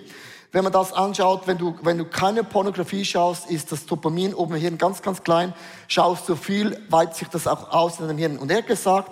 [0.52, 4.54] Wenn man das anschaut, wenn du, wenn du keine Pornografie schaust, ist das Dopamin oben
[4.54, 5.52] im Hirn ganz, ganz klein.
[5.88, 8.38] Schaust du viel, weitet sich das auch aus in deinem Hirn.
[8.38, 9.10] Und er hat gesagt,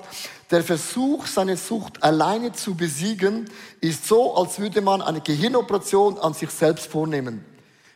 [0.52, 6.34] der Versuch, seine Sucht alleine zu besiegen, ist so, als würde man eine Gehirnoperation an
[6.34, 7.44] sich selbst vornehmen.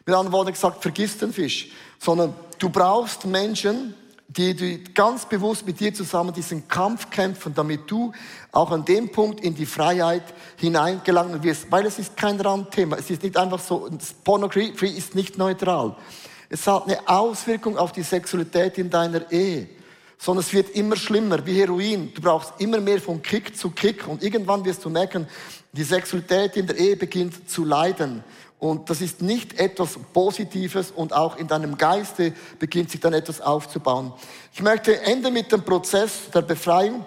[0.07, 1.71] Mit anderen Worten gesagt, vergiss den Fisch.
[2.01, 3.95] Sondern du brauchst Menschen,
[4.29, 8.13] die, die ganz bewusst mit dir zusammen diesen Kampf kämpfen, damit du
[8.53, 10.23] auch an dem Punkt in die Freiheit
[10.57, 11.71] hineingelangen wirst.
[11.71, 12.97] Weil es ist kein Randthema.
[12.97, 13.89] Es ist nicht einfach so,
[14.25, 15.97] Pornografie ist nicht neutral.
[16.49, 19.69] Es hat eine Auswirkung auf die Sexualität in deiner Ehe.
[20.19, 22.13] sondern es wird immer schlimmer, wie Heroin.
[22.15, 25.27] Du brauchst immer mehr von Kick zu Kick und irgendwann wirst du merken,
[25.73, 28.25] die Sexualität in der Ehe beginnt zu leiden.
[28.59, 33.41] Und das ist nicht etwas Positives und auch in deinem Geiste beginnt sich dann etwas
[33.41, 34.13] aufzubauen.
[34.55, 37.05] Ich möchte enden mit dem Prozess der Befreiung.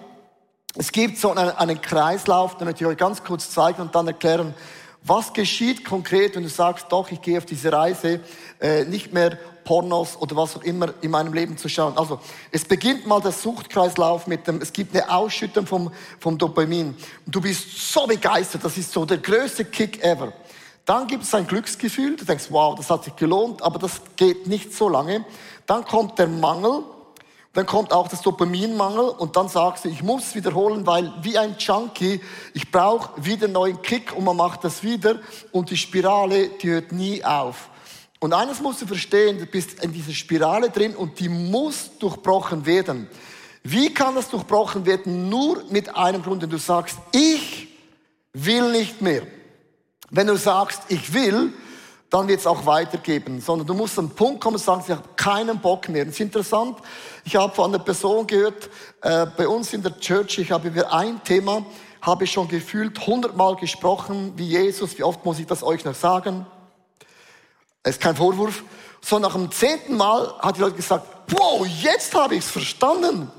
[0.76, 4.06] Es gibt so einen, einen Kreislauf, den möchte ich euch ganz kurz zeigen und dann
[4.06, 4.54] erklären,
[5.02, 8.20] was geschieht konkret, wenn du sagst, doch, ich gehe auf diese Reise,
[8.60, 11.96] äh, nicht mehr Pornos oder was auch immer in meinem Leben zu schauen.
[11.96, 16.94] Also, es beginnt mal der Suchtkreislauf mit dem, es gibt eine Ausschüttung vom, vom Dopamin.
[17.26, 20.32] Du bist so begeistert, das ist so der größte Kick ever.
[20.84, 24.46] Dann gibt es ein Glücksgefühl, du denkst, wow, das hat sich gelohnt, aber das geht
[24.46, 25.24] nicht so lange.
[25.66, 26.82] Dann kommt der Mangel,
[27.52, 31.56] dann kommt auch das Dopaminmangel und dann sagst du, ich muss wiederholen, weil wie ein
[31.58, 32.20] Junkie,
[32.54, 35.18] ich brauche wieder einen neuen Kick und man macht das wieder
[35.50, 37.70] und die Spirale, die hört nie auf.
[38.20, 42.66] Und eines musst du verstehen, du bist in dieser Spirale drin und die muss durchbrochen
[42.66, 43.08] werden.
[43.62, 45.28] Wie kann das durchbrochen werden?
[45.28, 47.68] Nur mit einem Grund, wenn du sagst, ich
[48.32, 49.22] will nicht mehr.
[50.10, 51.52] Wenn du sagst, ich will,
[52.10, 54.90] dann wird es auch weitergeben, sondern du musst an den Punkt kommen und sagen, ich
[54.90, 56.04] habe keinen Bock mehr.
[56.04, 56.78] Das ist interessant,
[57.24, 58.68] ich habe von einer Person gehört,
[59.02, 61.64] äh, bei uns in der Church, ich habe über ein Thema,
[62.02, 65.94] habe ich schon gefühlt hundertmal gesprochen, wie Jesus, wie oft muss ich das euch noch
[65.94, 66.46] sagen?
[67.84, 68.64] Ist kein Vorwurf.
[69.00, 73.30] So nach dem zehnten Mal hat die Leute gesagt, wow, jetzt habe ich es verstanden.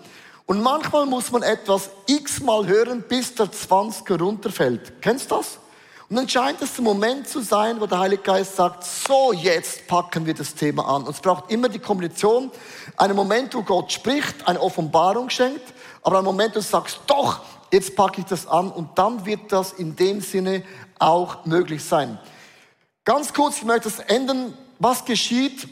[0.45, 5.01] Und manchmal muss man etwas x-mal hören, bis der 20er runterfällt.
[5.01, 5.60] Kennst du das?
[6.11, 9.87] Und dann scheint es der Moment zu sein, wo der Heilige Geist sagt, so jetzt
[9.87, 11.03] packen wir das Thema an.
[11.03, 12.51] Und es braucht immer die Kombination,
[12.97, 17.39] einen Moment, wo Gott spricht, eine Offenbarung schenkt, aber einen Moment, wo du sagst, doch,
[17.71, 20.63] jetzt packe ich das an und dann wird das in dem Sinne
[20.99, 22.19] auch möglich sein.
[23.05, 24.53] Ganz kurz, ich möchte das enden.
[24.79, 25.69] Was geschieht,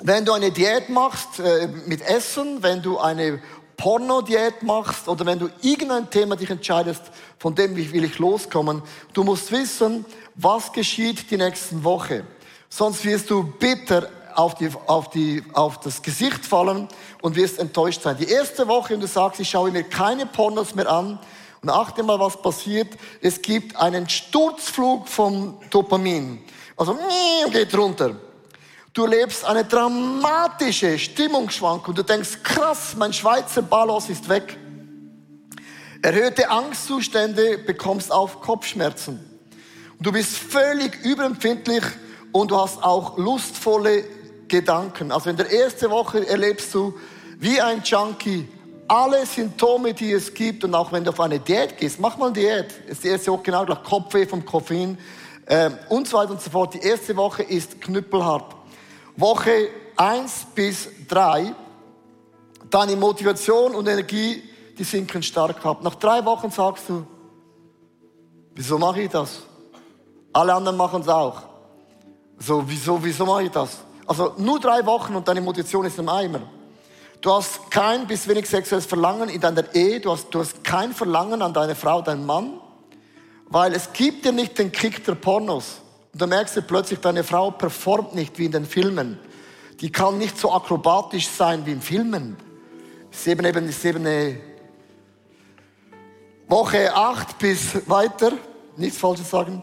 [0.00, 3.40] wenn du eine Diät machst äh, mit Essen, wenn du eine
[3.76, 7.02] Pornodiät machst oder wenn du irgendein Thema dich entscheidest,
[7.38, 12.24] von dem will ich loskommen, du musst wissen, was geschieht die nächsten Woche.
[12.68, 16.88] Sonst wirst du bitter auf, die, auf, die, auf das Gesicht fallen
[17.22, 18.16] und wirst enttäuscht sein.
[18.18, 21.18] Die erste Woche, wenn du sagst, ich schaue mir keine Pornos mehr an
[21.62, 22.88] und achte mal, was passiert,
[23.20, 26.42] es gibt einen Sturzflug vom Dopamin.
[26.76, 26.98] Also,
[27.50, 28.16] geht runter.
[28.96, 31.94] Du lebst eine dramatische Stimmungsschwankung.
[31.94, 34.56] Du denkst, krass, mein Schweizer Ballos ist weg.
[36.00, 39.20] Erhöhte Angstzustände bekommst auch Kopfschmerzen.
[40.00, 41.82] Du bist völlig überempfindlich
[42.32, 44.02] und du hast auch lustvolle
[44.48, 45.12] Gedanken.
[45.12, 46.94] Also in der ersten Woche erlebst du
[47.38, 48.48] wie ein Junkie
[48.88, 50.64] alle Symptome, die es gibt.
[50.64, 52.72] Und auch wenn du auf eine Diät gehst, mach mal eine Diät.
[52.88, 54.96] ist die erste Woche genau gleich Kopfweh vom Koffein
[55.44, 56.72] äh, und so weiter und so fort.
[56.72, 58.55] Die erste Woche ist knüppelhart.
[59.16, 61.54] Woche 1 bis 3,
[62.68, 64.42] deine Motivation und Energie,
[64.76, 65.82] die sinken stark ab.
[65.82, 67.06] Nach drei Wochen sagst du,
[68.54, 69.42] wieso mache ich das?
[70.32, 71.42] Alle anderen machen es auch.
[72.38, 73.78] So, wieso, wieso mache ich das?
[74.06, 76.42] Also nur drei Wochen und deine Motivation ist im Eimer.
[77.22, 80.92] Du hast kein bis wenig sexuelles Verlangen in deiner Ehe, du hast, du hast kein
[80.92, 82.60] Verlangen an deine Frau, deinen Mann,
[83.48, 85.80] weil es gibt dir nicht den Kick der Pornos.
[86.16, 89.18] Und dann merkst du plötzlich, deine Frau performt nicht wie in den Filmen.
[89.82, 92.38] Die kann nicht so akrobatisch sein wie in Filmen.
[93.12, 94.40] Ist eben, eben, ist eben eine
[96.48, 98.32] Woche acht bis weiter,
[98.78, 99.62] nichts Falsches sagen.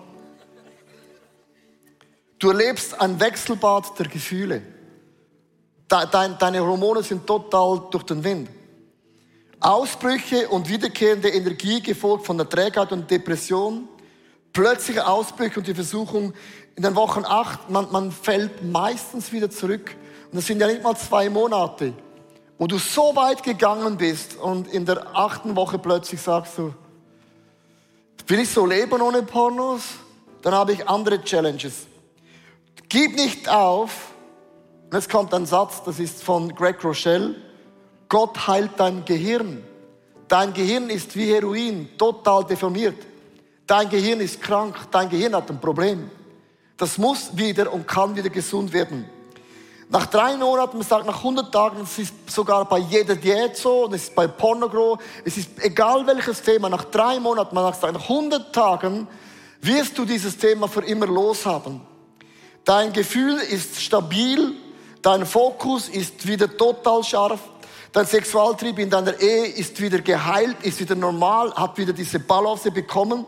[2.38, 4.62] Du erlebst ein Wechselbad der Gefühle.
[5.88, 8.48] Deine Hormone sind total durch den Wind.
[9.60, 13.90] Ausbrüche und wiederkehrende Energie gefolgt von der Trägheit und Depression
[14.54, 16.34] plötzliche Ausbrüche und die Versuchung
[16.76, 19.96] in den Wochen acht, man, man fällt meistens wieder zurück.
[20.32, 21.94] Und das sind ja nicht mal zwei Monate,
[22.58, 26.74] wo du so weit gegangen bist und in der achten Woche plötzlich sagst du,
[28.28, 29.84] will ich so leben ohne Pornos?
[30.42, 31.88] Dann habe ich andere Challenges.
[32.90, 34.14] Gib nicht auf.
[34.86, 37.36] Und jetzt kommt ein Satz, das ist von Greg Rochelle.
[38.10, 39.64] Gott heilt dein Gehirn.
[40.28, 42.98] Dein Gehirn ist wie Heroin, total deformiert.
[43.68, 46.10] Dein Gehirn ist krank, dein Gehirn hat ein Problem.
[46.78, 49.10] Das muss wieder und kann wieder gesund werden.
[49.90, 53.88] Nach drei Monaten, man sagt nach 100 Tagen, es ist sogar bei jeder Diät so,
[53.94, 58.10] es ist bei Pornogro, es ist egal welches Thema, nach drei Monaten, man sagt nach
[58.10, 59.08] 100 Tagen,
[59.62, 61.82] wirst du dieses Thema für immer loshaben.
[62.66, 64.54] Dein Gefühl ist stabil,
[65.02, 67.40] dein Fokus ist wieder total scharf,
[67.94, 72.72] Dein Sexualtrieb in deiner Ehe ist wieder geheilt, ist wieder normal, hat wieder diese Balance
[72.72, 73.24] bekommen.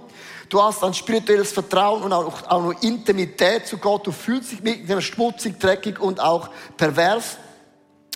[0.50, 4.06] Du hast ein spirituelles Vertrauen und auch, auch eine Intimität zu Gott.
[4.06, 7.38] Du fühlst dich mit dem schmutzig, dreckig und auch pervers.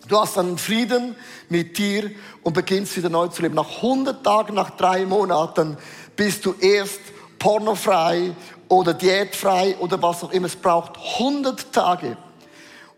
[0.07, 1.15] Du hast einen Frieden
[1.49, 2.11] mit dir
[2.43, 3.55] und beginnst wieder neu zu leben.
[3.55, 5.77] Nach 100 Tagen, nach drei Monaten
[6.15, 6.99] bist du erst
[7.37, 8.31] pornofrei
[8.67, 10.47] oder diätfrei oder was auch immer.
[10.47, 12.17] Es braucht 100 Tage.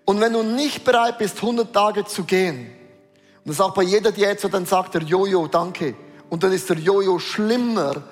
[0.06, 2.72] Und wenn du nicht bereit bist, 100 Tage zu gehen,
[3.44, 5.96] und das ist auch bei jeder Diät so, dann sagt der Jojo, danke.
[6.30, 8.04] Und dann ist der Jojo schlimmer,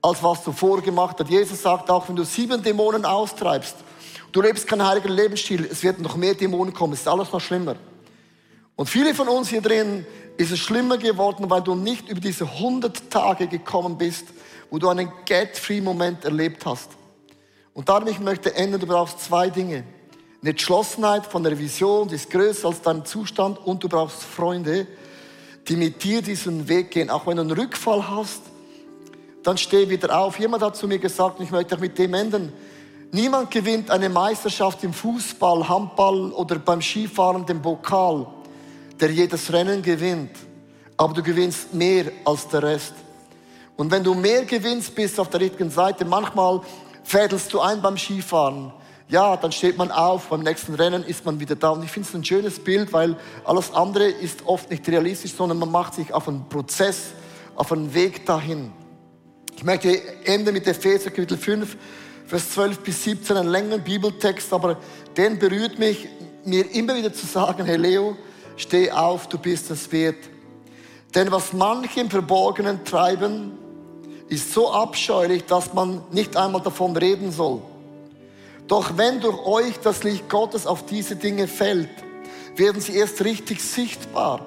[0.00, 1.30] als was du vorgemacht hast.
[1.30, 3.76] Jesus sagt auch, wenn du sieben Dämonen austreibst,
[4.32, 7.40] du lebst keinen heiligen Lebensstil, es wird noch mehr Dämonen kommen, es ist alles noch
[7.40, 7.76] schlimmer.
[8.76, 10.06] Und viele von uns hier drin
[10.36, 14.26] ist es schlimmer geworden, weil du nicht über diese 100 Tage gekommen bist,
[14.70, 16.90] wo du einen Get-Free-Moment erlebt hast.
[17.74, 19.84] Und darum, ich möchte enden, du brauchst zwei Dinge.
[20.40, 24.86] Eine Entschlossenheit von der Vision, die ist größer als dein Zustand und du brauchst Freunde,
[25.66, 27.10] die mit dir diesen Weg gehen.
[27.10, 28.42] Auch wenn du einen Rückfall hast,
[29.42, 30.38] dann steh wieder auf.
[30.38, 32.52] Jemand hat zu mir gesagt, ich möchte auch mit dem enden,
[33.12, 38.26] niemand gewinnt eine Meisterschaft im Fußball, Handball oder beim Skifahren den Pokal
[39.00, 40.32] der jedes Rennen gewinnt.
[40.96, 42.94] Aber du gewinnst mehr als der Rest.
[43.76, 46.04] Und wenn du mehr gewinnst, bist auf der richtigen Seite.
[46.04, 46.60] Manchmal
[47.04, 48.72] fädelst du ein beim Skifahren.
[49.08, 51.70] Ja, dann steht man auf, beim nächsten Rennen ist man wieder da.
[51.70, 55.58] Und ich finde es ein schönes Bild, weil alles andere ist oft nicht realistisch, sondern
[55.58, 57.12] man macht sich auf einen Prozess,
[57.54, 58.72] auf einen Weg dahin.
[59.58, 61.76] Ich möchte enden mit Epheser Kapitel 5,
[62.28, 64.76] Vers 12 bis 17, einen längeren Bibeltext, aber
[65.16, 66.06] den berührt mich,
[66.44, 68.16] mir immer wieder zu sagen, hey Leo,
[68.56, 70.14] steh auf, du bist es wert.
[71.12, 73.58] Denn was manche im Verborgenen treiben,
[74.28, 77.60] ist so abscheulich, dass man nicht einmal davon reden soll.
[78.68, 81.90] Doch wenn durch euch das Licht Gottes auf diese Dinge fällt,
[82.54, 84.40] werden sie erst richtig sichtbar.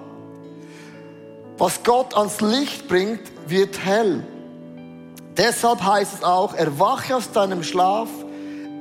[1.57, 4.23] Was Gott ans Licht bringt, wird hell.
[5.41, 8.07] Deshalb heißt es auch, erwache aus deinem Schlaf,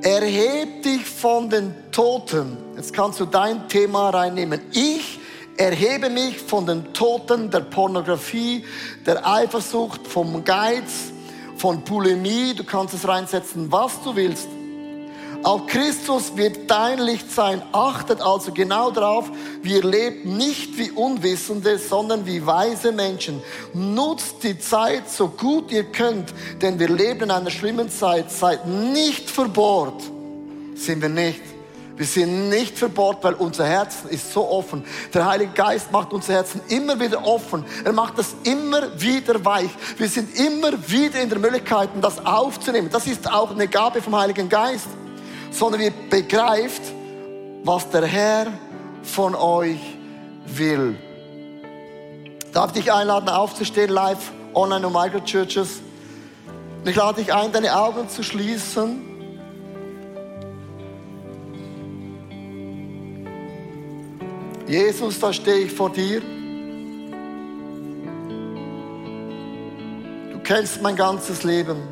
[0.03, 2.55] erheb dich von den Toten.
[2.75, 4.61] Jetzt kannst du dein Thema reinnehmen.
[4.71, 5.19] Ich
[5.57, 8.63] erhebe mich von den Toten der Pornografie,
[9.07, 11.11] der Eifersucht, vom Geiz,
[11.57, 12.53] von Bulimie.
[12.53, 14.47] Du kannst es reinsetzen, was du willst.
[15.43, 17.63] Auch Christus wird dein Licht sein.
[17.71, 19.29] Achtet also genau darauf,
[19.63, 23.41] wir leben nicht wie Unwissende, sondern wie weise Menschen.
[23.73, 28.31] Nutzt die Zeit so gut ihr könnt, denn wir leben in einer schlimmen Zeit.
[28.31, 30.03] Seid nicht verbohrt.
[30.75, 31.41] Sind wir nicht.
[31.97, 34.83] Wir sind nicht verbohrt, weil unser Herz ist so offen.
[35.13, 37.65] Der Heilige Geist macht unser Herzen immer wieder offen.
[37.83, 39.69] Er macht das immer wieder weich.
[39.97, 42.89] Wir sind immer wieder in der Möglichkeit, das aufzunehmen.
[42.91, 44.87] Das ist auch eine Gabe vom Heiligen Geist.
[45.51, 46.81] Sondern wir begreift,
[47.63, 48.47] was der Herr
[49.03, 49.79] von euch
[50.47, 50.95] will.
[52.53, 55.81] Darf ich dich einladen, aufzustehen, live, online und Microchurches?
[56.83, 59.11] Ich lade dich ein, deine Augen zu schließen.
[64.67, 66.21] Jesus, da stehe ich vor dir.
[70.31, 71.90] Du kennst mein ganzes Leben.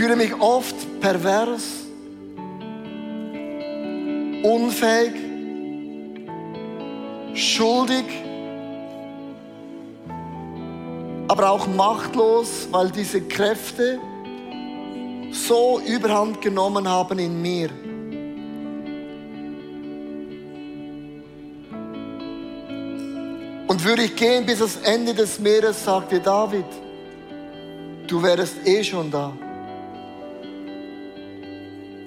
[0.00, 1.62] Fühle mich oft pervers,
[4.42, 5.12] unfähig,
[7.34, 8.06] schuldig,
[11.28, 13.98] aber auch machtlos, weil diese Kräfte,
[15.32, 17.68] so überhand genommen haben in mir.
[23.68, 26.64] Und würde ich gehen bis ans Ende des Meeres, sagte David,
[28.06, 29.34] du wärst eh schon da.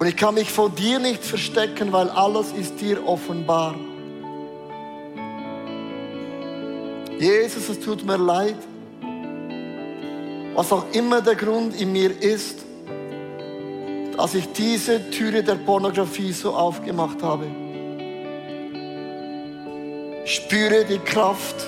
[0.04, 3.74] Und ich kann mich vor dir nicht verstecken, weil alles ist dir offenbar.
[7.18, 8.58] Jesus, es tut mir leid,
[10.56, 12.66] was auch immer der Grund in mir ist,
[14.18, 17.46] dass ich diese Türe der Pornografie so aufgemacht habe.
[20.26, 21.66] Spüre die Kraft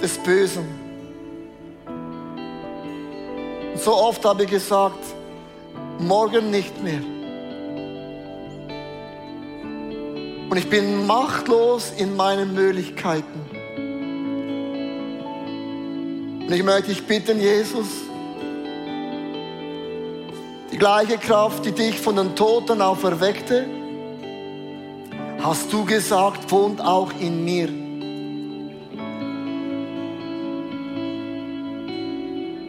[0.00, 0.68] des Bösen.
[3.72, 5.02] Und so oft habe ich gesagt,
[5.98, 7.00] morgen nicht mehr.
[10.52, 13.40] Und ich bin machtlos in meinen Möglichkeiten.
[16.46, 17.86] Und ich möchte dich bitten, Jesus,
[20.70, 23.66] die gleiche Kraft, die dich von den Toten auferweckte,
[25.40, 27.70] hast du gesagt, wohnt auch in mir.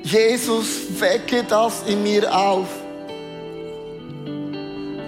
[0.03, 2.69] Jesus, wecke das in mir auf,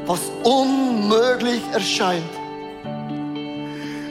[0.05, 2.34] was unmöglich erscheint.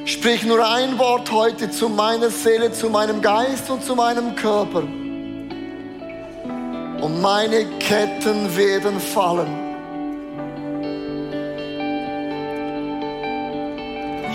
[0.07, 4.83] Sprich nur ein Wort heute zu meiner Seele, zu meinem Geist und zu meinem Körper.
[7.01, 9.49] Und meine Ketten werden fallen.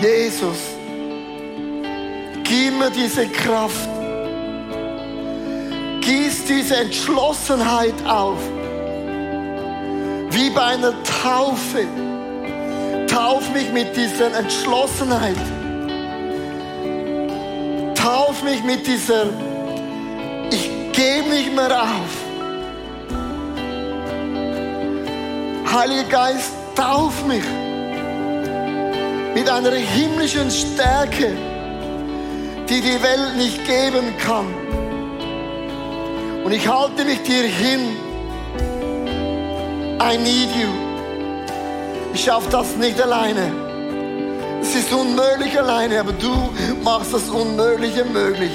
[0.00, 0.58] Jesus,
[2.42, 3.88] gib mir diese Kraft.
[6.00, 8.40] Gieß diese Entschlossenheit auf.
[10.30, 11.86] Wie bei einer Taufe.
[13.06, 15.36] Tauf mich mit dieser Entschlossenheit.
[18.02, 19.26] Tauf mich mit dieser,
[20.50, 22.12] ich gebe nicht mehr auf.
[25.70, 27.44] Heiliger Geist, tauf mich
[29.34, 31.36] mit einer himmlischen Stärke,
[32.70, 34.46] die die Welt nicht geben kann.
[36.42, 37.80] Und ich halte mich dir hin.
[40.02, 40.68] I need you.
[42.14, 43.59] Ich schaffe das nicht alleine.
[44.72, 46.48] Es ist unmöglich alleine, aber du
[46.84, 48.52] machst das Unmögliche möglich.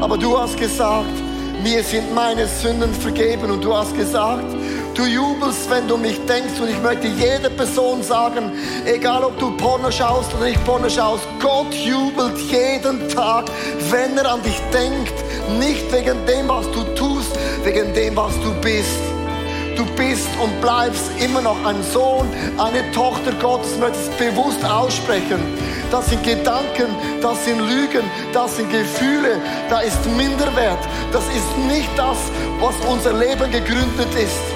[0.00, 1.14] Aber du hast gesagt,
[1.62, 4.52] mir sind meine Sünden vergeben und du hast gesagt,
[4.96, 6.58] Du jubelst, wenn du mich denkst.
[6.58, 8.50] Und ich möchte jeder Person sagen,
[8.86, 13.44] egal ob du Porno schaust oder nicht Porno schaust, Gott jubelt jeden Tag,
[13.90, 15.12] wenn er an dich denkt.
[15.58, 19.15] Nicht wegen dem, was du tust, wegen dem, was du bist.
[19.76, 23.72] Du bist und bleibst immer noch ein Sohn, eine Tochter Gottes.
[23.74, 25.38] Ich möchte es bewusst aussprechen.
[25.90, 26.88] Das sind Gedanken,
[27.20, 30.80] das sind Lügen, das sind Gefühle, da ist Minderwert.
[31.12, 32.16] Das ist nicht das,
[32.58, 34.55] was unser Leben gegründet ist.